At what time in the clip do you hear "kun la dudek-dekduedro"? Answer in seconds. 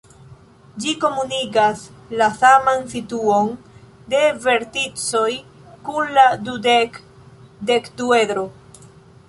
5.91-8.47